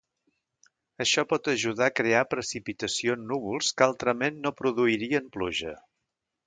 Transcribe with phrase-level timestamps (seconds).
[1.05, 5.81] Això pot ajudar a crear precipitació en núvols que altrament no produirien pluja.